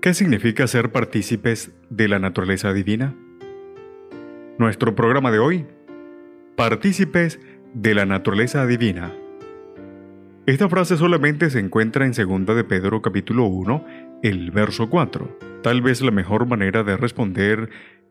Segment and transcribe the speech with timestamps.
[0.00, 3.14] ¿Qué significa ser partícipes de la naturaleza divina?
[4.56, 5.66] Nuestro programa de hoy,
[6.56, 7.38] partícipes
[7.74, 9.12] de la naturaleza divina.
[10.46, 13.84] Esta frase solamente se encuentra en 2 de Pedro capítulo 1,
[14.22, 15.60] el verso 4.
[15.62, 17.68] Tal vez la mejor manera de responder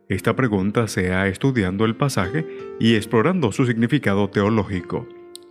[0.10, 2.46] esta pregunta sea estudiando el pasaje
[2.80, 5.08] y explorando su significado teológico.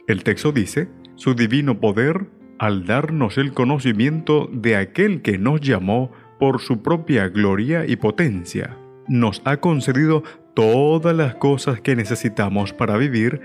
[0.07, 2.27] El texto dice, su divino poder
[2.60, 8.76] al darnos el conocimiento de aquel que nos llamó por su propia gloria y potencia,
[9.09, 10.23] nos ha concedido
[10.54, 13.40] todas las cosas que necesitamos para vivir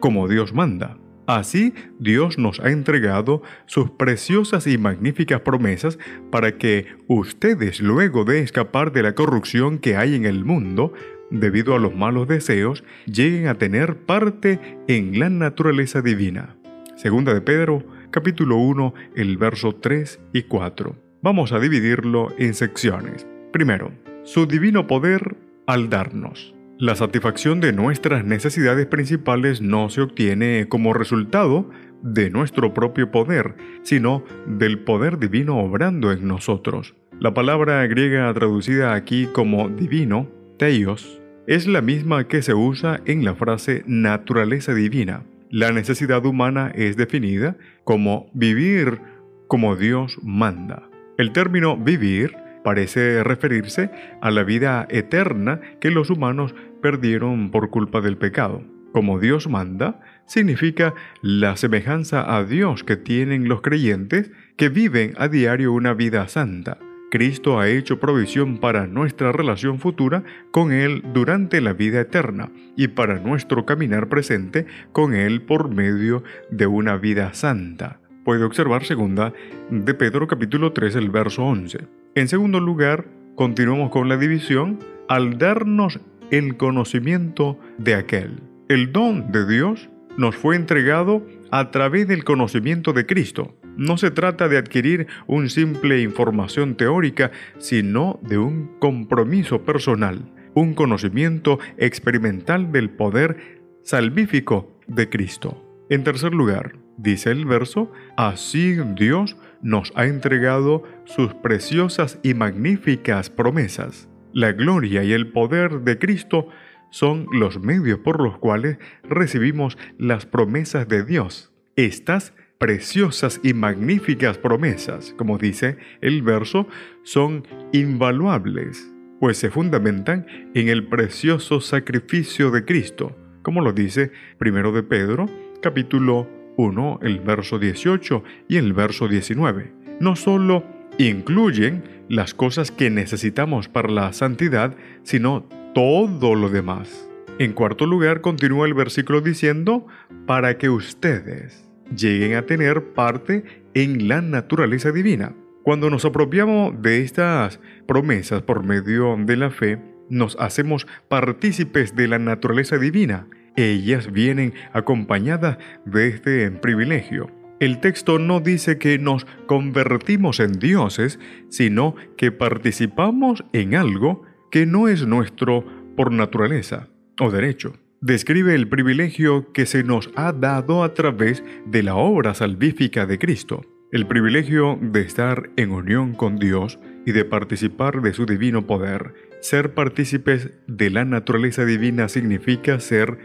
[0.00, 0.96] como Dios manda.
[1.26, 5.98] Así Dios nos ha entregado sus preciosas y magníficas promesas
[6.30, 10.92] para que ustedes, luego de escapar de la corrupción que hay en el mundo,
[11.30, 16.56] debido a los malos deseos, lleguen a tener parte en la naturaleza divina.
[16.96, 20.94] Segunda de Pedro, capítulo 1, el verso 3 y 4.
[21.24, 23.26] Vamos a dividirlo en secciones.
[23.50, 23.92] Primero,
[24.24, 26.54] su divino poder al darnos.
[26.76, 31.70] La satisfacción de nuestras necesidades principales no se obtiene como resultado
[32.02, 36.94] de nuestro propio poder, sino del poder divino obrando en nosotros.
[37.18, 43.24] La palabra griega traducida aquí como divino, teios, es la misma que se usa en
[43.24, 45.22] la frase naturaleza divina.
[45.48, 49.00] La necesidad humana es definida como vivir
[49.48, 50.90] como Dios manda.
[51.16, 58.00] El término vivir parece referirse a la vida eterna que los humanos perdieron por culpa
[58.00, 58.62] del pecado.
[58.92, 65.28] Como Dios manda, significa la semejanza a Dios que tienen los creyentes que viven a
[65.28, 66.78] diario una vida santa.
[67.10, 72.88] Cristo ha hecho provisión para nuestra relación futura con Él durante la vida eterna y
[72.88, 79.32] para nuestro caminar presente con Él por medio de una vida santa puede observar segunda
[79.70, 81.86] de Pedro capítulo 3 el verso 11.
[82.14, 88.40] En segundo lugar, continuamos con la división al darnos el conocimiento de aquel.
[88.68, 93.54] El don de Dios nos fue entregado a través del conocimiento de Cristo.
[93.76, 100.74] No se trata de adquirir una simple información teórica, sino de un compromiso personal, un
[100.74, 105.60] conocimiento experimental del poder salvífico de Cristo.
[105.90, 113.30] En tercer lugar, Dice el verso, así Dios nos ha entregado sus preciosas y magníficas
[113.30, 114.08] promesas.
[114.32, 116.48] La gloria y el poder de Cristo
[116.90, 121.52] son los medios por los cuales recibimos las promesas de Dios.
[121.76, 126.68] Estas preciosas y magníficas promesas, como dice el verso,
[127.02, 134.70] son invaluables, pues se fundamentan en el precioso sacrificio de Cristo, como lo dice primero
[134.70, 135.26] de Pedro,
[135.60, 139.72] capítulo 1, el verso 18 y el verso 19.
[140.00, 140.64] No solo
[140.98, 147.08] incluyen las cosas que necesitamos para la santidad, sino todo lo demás.
[147.38, 149.86] En cuarto lugar, continúa el versículo diciendo,
[150.26, 155.34] para que ustedes lleguen a tener parte en la naturaleza divina.
[155.62, 162.06] Cuando nos apropiamos de estas promesas por medio de la fe, nos hacemos partícipes de
[162.06, 163.26] la naturaleza divina
[163.56, 167.30] ellas vienen acompañadas de este privilegio.
[167.60, 174.66] El texto no dice que nos convertimos en dioses, sino que participamos en algo que
[174.66, 175.64] no es nuestro
[175.96, 176.88] por naturaleza
[177.20, 177.74] o derecho.
[178.00, 183.18] Describe el privilegio que se nos ha dado a través de la obra salvífica de
[183.18, 188.66] Cristo, el privilegio de estar en unión con Dios y de participar de su divino
[188.66, 189.14] poder.
[189.40, 193.18] Ser partícipes de la naturaleza divina significa ser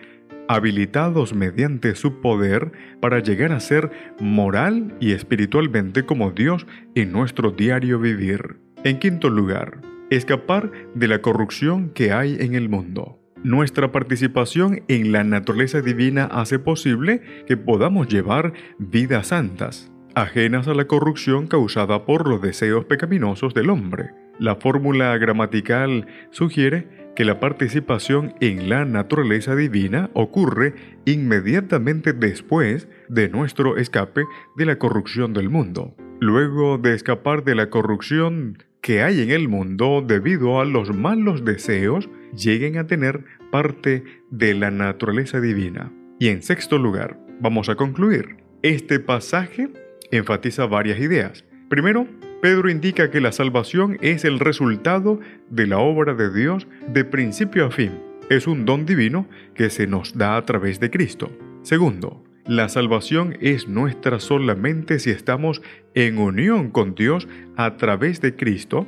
[0.49, 6.65] habilitados mediante su poder para llegar a ser moral y espiritualmente como Dios
[6.95, 8.57] en nuestro diario vivir.
[8.83, 13.19] En quinto lugar, escapar de la corrupción que hay en el mundo.
[13.43, 20.73] Nuestra participación en la naturaleza divina hace posible que podamos llevar vidas santas, ajenas a
[20.73, 24.15] la corrupción causada por los deseos pecaminosos del hombre.
[24.39, 26.87] La fórmula gramatical sugiere
[27.19, 30.73] que la participación en la naturaleza divina ocurre
[31.03, 34.23] inmediatamente después de nuestro escape
[34.55, 35.93] de la corrupción del mundo.
[36.21, 41.43] Luego de escapar de la corrupción que hay en el mundo debido a los malos
[41.43, 45.91] deseos lleguen a tener parte de la naturaleza divina.
[46.19, 48.37] Y en sexto lugar, vamos a concluir.
[48.61, 49.67] Este pasaje
[50.09, 51.43] enfatiza varias ideas.
[51.67, 52.07] Primero,
[52.41, 55.19] Pedro indica que la salvación es el resultado
[55.49, 57.99] de la obra de Dios de principio a fin.
[58.29, 61.29] Es un don divino que se nos da a través de Cristo.
[61.63, 65.61] Segundo, la salvación es nuestra solamente si estamos
[65.95, 67.27] en unión con Dios
[67.57, 68.87] a través de Cristo,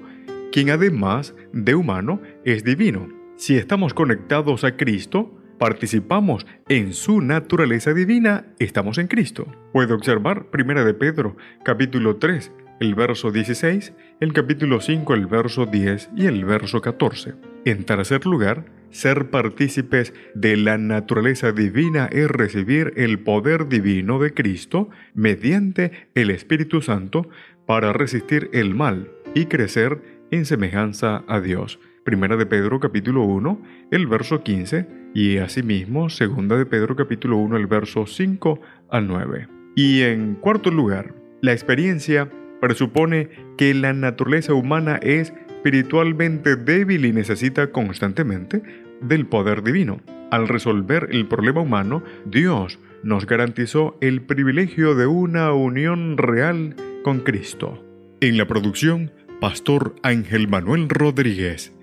[0.53, 3.09] quien además de humano es divino.
[3.35, 9.45] Si estamos conectados a Cristo, participamos en su naturaleza divina, estamos en Cristo.
[9.73, 12.51] Puede observar 1 de Pedro, capítulo 3,
[12.81, 17.35] el verso 16, el capítulo 5, el verso 10 y el verso 14.
[17.63, 24.33] En tercer lugar, ser partícipes de la naturaleza divina es recibir el poder divino de
[24.33, 27.29] Cristo mediante el Espíritu Santo
[27.67, 30.01] para resistir el mal y crecer
[30.31, 31.79] en semejanza a Dios.
[32.03, 33.61] Primera de Pedro capítulo 1,
[33.91, 39.47] el verso 15 y asimismo Segunda de Pedro capítulo 1, el verso 5 al 9.
[39.75, 42.27] Y en cuarto lugar, la experiencia
[42.61, 48.63] presupone que la naturaleza humana es espiritualmente débil y necesita constantemente
[49.01, 50.01] del poder divino.
[50.31, 57.19] Al resolver el problema humano, Dios nos garantizó el privilegio de una unión real con
[57.19, 57.83] Cristo.
[58.21, 61.73] En la producción, Pastor Ángel Manuel Rodríguez.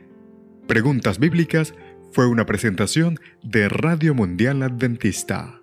[0.66, 1.75] Preguntas Bíblicas
[2.12, 5.57] fue una presentación de Radio Mundial Adventista.